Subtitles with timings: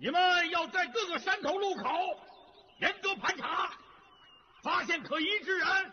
[0.00, 1.82] 你们要在各个山头路口
[2.78, 3.68] 严格盘查，
[4.62, 5.92] 发现可疑之人，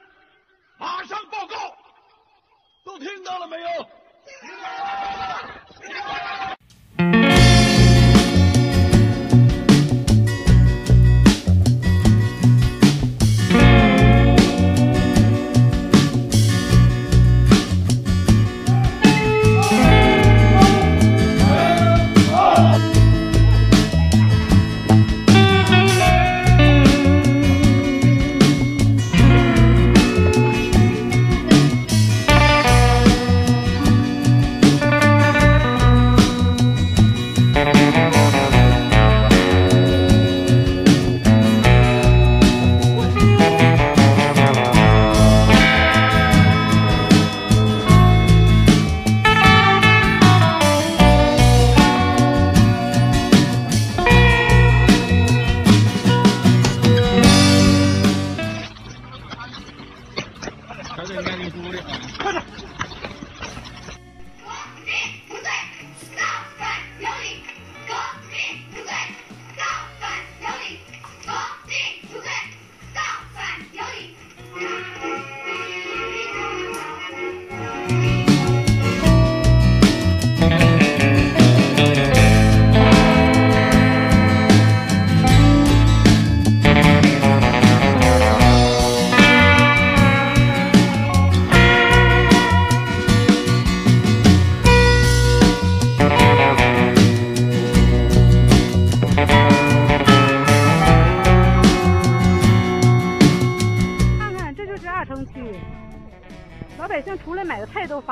[0.78, 1.76] 马上报告。
[2.84, 3.68] 都听到了没有？
[3.68, 6.55] 听到了，听到了。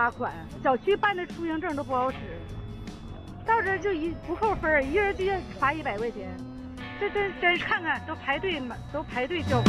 [0.03, 2.17] 罚款，小区办的出行证都不好使，
[3.45, 6.29] 到这就一不扣分，一人就要罚一百块钱，
[6.99, 9.61] 这这真看看都排队买，都排队交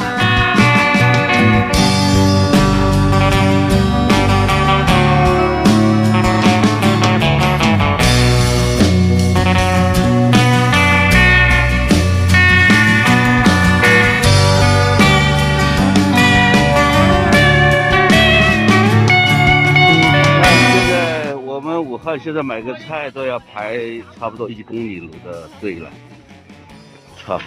[22.19, 23.79] 现在买个菜都要排
[24.19, 25.91] 差不多一公里路的队了，
[27.17, 27.41] 操！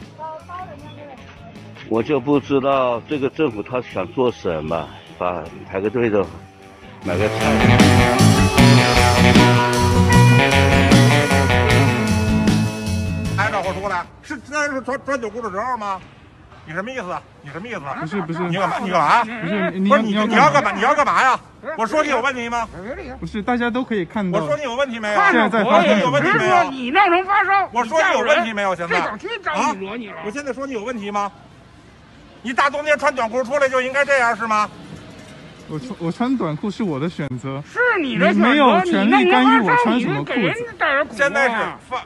[1.89, 6.25] 我就不知道这个政府他想做什么，把排个队都
[7.03, 7.35] 买个菜。
[13.37, 16.01] 拍照或出来，是那是穿穿短裤的时候吗？
[16.67, 17.03] 你什么意思？
[17.41, 17.79] 你什么意思？
[18.01, 18.75] 不是不是，你干嘛？
[18.81, 19.23] 你干嘛？
[19.23, 20.71] 不是你不是你你要干嘛？
[20.73, 21.39] 你要干嘛呀？
[21.77, 22.67] 我说你有问题吗？
[23.21, 24.37] 不是，大家都可以看到。
[24.37, 25.15] 我说你有问题没有？
[25.15, 26.63] 现在在发生有问题没有？
[26.69, 27.69] 你闹成发烧。
[27.71, 28.75] 我说你有问题没有？
[28.75, 29.17] 现在啊？
[30.25, 31.31] 我现在说你有问题吗？
[32.41, 34.69] 你大冬天穿短裤出来就应该这样是吗？
[35.69, 37.63] 我穿我穿短裤是我的选择。
[37.65, 38.45] 是你的选择。
[38.45, 40.53] 你没有权利干预我穿什么裤子。
[41.11, 41.55] 现在是
[41.89, 42.01] 发。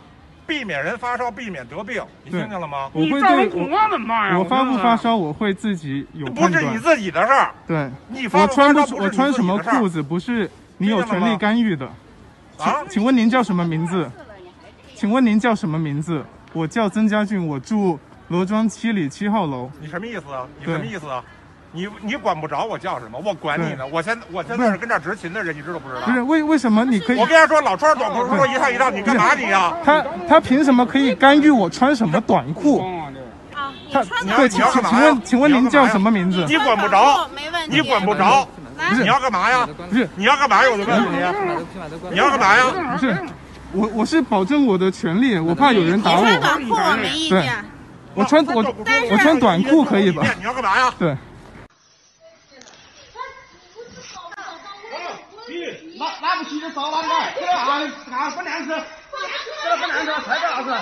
[0.47, 2.89] 避免人发烧，避免得病，你听见了吗？
[2.93, 6.51] 我会对我，我发不发烧，我会自己有判断。
[6.51, 7.51] 不是你自己的事儿。
[7.65, 9.03] 对，你发不发烧不是你自己的。
[9.03, 11.85] 我穿什么裤子不是你有权利干预的。
[12.57, 12.83] 啊？
[12.89, 14.09] 请问您叫什么名字？
[14.95, 16.23] 请问您叫什么名字？
[16.53, 17.97] 我叫曾家俊，我住
[18.27, 19.71] 罗庄七里七号楼。
[19.79, 20.45] 你什么意思啊？
[20.59, 21.23] 你什么意思啊？
[21.73, 23.85] 你你管不着我叫什么，我管你呢。
[23.87, 26.01] 我现我现在是跟这执勤的人，你知道不知道？
[26.01, 27.17] 不是为为什么你可以？
[27.17, 29.73] 我跟他说老穿短裤他说一趟一趟，你干嘛你呀？
[29.83, 32.79] 他他凭什么可以干预我穿什么短裤？
[33.55, 34.03] 啊，他
[34.35, 36.45] 对，请请问请问您叫什么名字？
[36.47, 37.29] 你管不着，
[37.67, 38.47] 你管不着。
[38.89, 39.67] 不是你要干嘛呀？
[39.89, 40.69] 不是你要干嘛呀？
[40.71, 41.15] 我就问你，
[42.09, 42.65] 你要干嘛呀？
[42.93, 43.15] 不是，
[43.71, 46.21] 我我是保证我的权利，我怕有人打我。
[46.25, 47.53] 穿短裤我没意见。
[48.13, 48.75] 我穿我
[49.09, 50.23] 我穿短裤可以吧？
[50.37, 50.93] 你要干嘛呀？
[50.99, 51.15] 对。
[56.01, 57.79] 拿拿不起就少拿点，这个啊
[58.11, 58.69] 啊分两次，
[59.63, 60.75] 这个分两次，菜个啥子？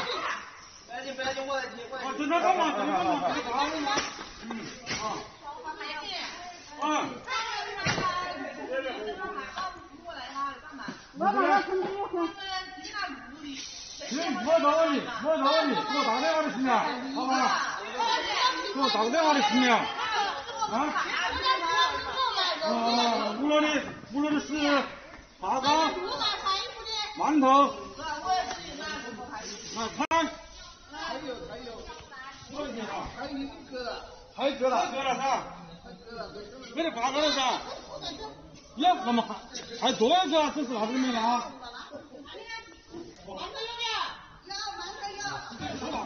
[0.87, 2.17] 不要紧不要紧，我来接，我来提。
[2.19, 2.71] 正常干嘛？
[2.77, 3.05] 正常干
[3.81, 3.91] 嘛？
[4.43, 4.49] 嗯，
[4.97, 5.17] 好。
[6.81, 6.85] 嗯。
[11.17, 12.25] 我把它分给我喝。
[14.07, 16.71] 行，没啥问题，没啥问题，给我打电话就行了，
[17.13, 17.77] 好吧？
[18.73, 19.75] 给我打个电话就行了。
[19.75, 20.73] 啊？
[22.63, 23.67] 啊，五楼的，
[24.13, 24.81] 五楼的是。
[27.41, 27.67] 头，
[29.75, 30.05] 啊，菜，
[30.91, 31.71] 还有还有，
[32.51, 33.07] 多少钱啊？
[33.17, 34.01] 还有一个，
[34.35, 35.21] 还有个了，个了噻，
[36.75, 37.59] 没得八个了噻，
[38.77, 39.23] 要干嘛？
[39.81, 41.19] 还多一个，这是啥子没拿？
[43.27, 43.97] 馒头有没有？
[44.47, 45.21] 要馒头有。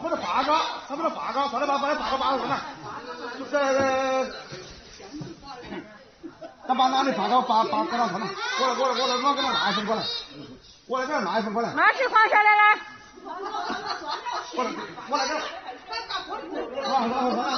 [0.02, 2.60] 或者爬高，差不多爬高，上来把把爬高爬上来，
[3.40, 3.52] 就是
[6.68, 8.28] 咱把哪里八个八八给他上来，
[8.58, 10.04] 过来过来过来，我给他拿一份过来，
[10.94, 11.74] 过来这儿拿一份过来。
[11.74, 12.78] 拿起放下来来，
[14.54, 15.42] 过来这儿。
[16.86, 17.58] 啊啊啊！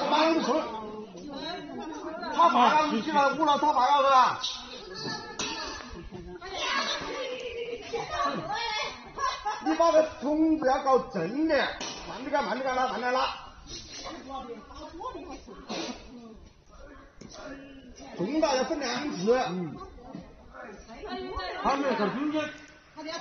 [2.32, 4.40] 我把你进来屋了，他爬高是吧？
[9.66, 11.58] 你把个筒子要搞正的，
[12.08, 13.28] 慢点干，慢点干，拉，慢点拉。
[18.16, 19.38] 重大要分两次。
[19.50, 19.76] 嗯。
[21.62, 22.42] 他们在中间。
[23.06, 23.12] 每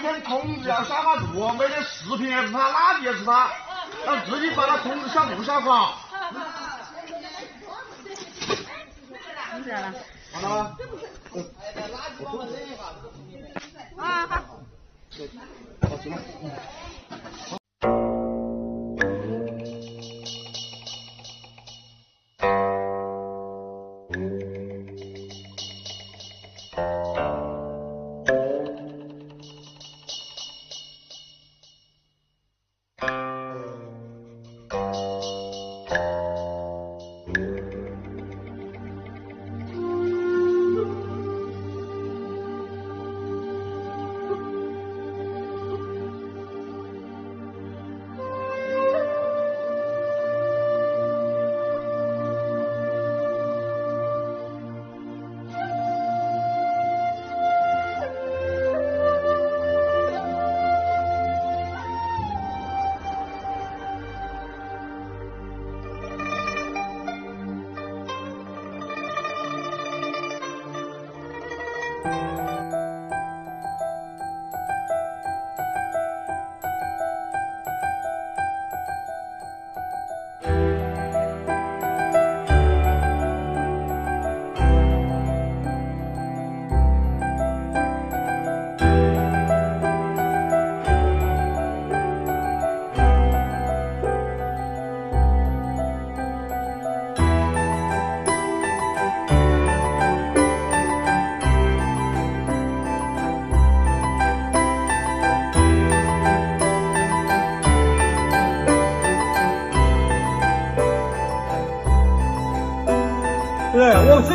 [0.00, 3.50] 天筒子要消化住，每天视频也是他，垃圾也是他，
[4.06, 5.96] 他自己把他筒子消不消化？
[10.32, 10.76] 好了吗？
[13.98, 14.34] 啊好。
[15.82, 16.18] 好，行了。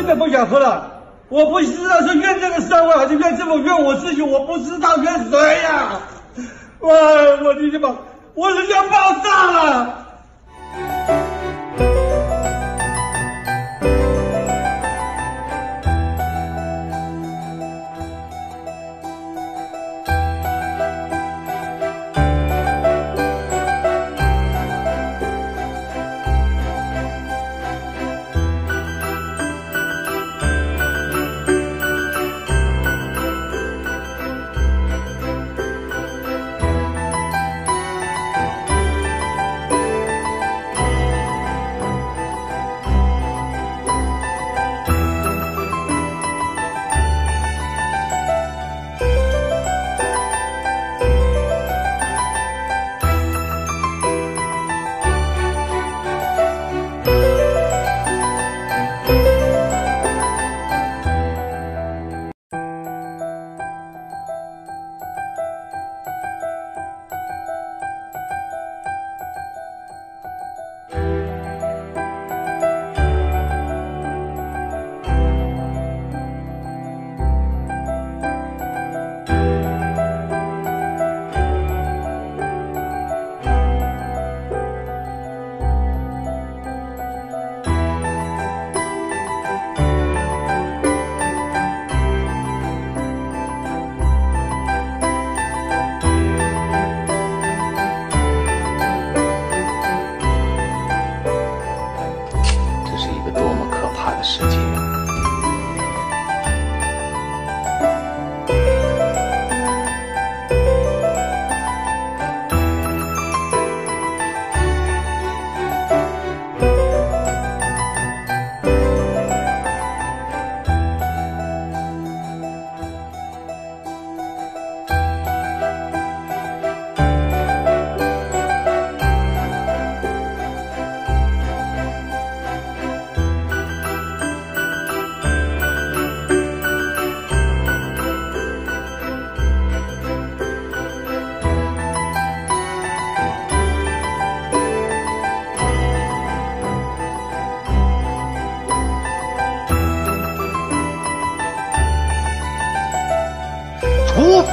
[0.04, 0.90] 真的不想喝了。
[1.30, 6.00] 我不知道是怨这个社会，还是怨这么，怨我自己，我不知道怨谁呀、啊！
[6.80, 6.90] 哇，
[7.42, 7.96] 我的妈，
[8.34, 10.04] 我人要爆炸了！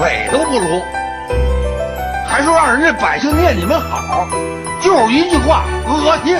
[0.01, 0.81] 鬼都不如，
[2.27, 4.27] 还说让人家百姓念你们好，
[4.81, 6.35] 就是一句话，恶心。